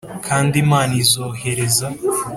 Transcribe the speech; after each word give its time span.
kandi 0.27 0.53
imana 0.63 0.91
izohereza 1.03 1.87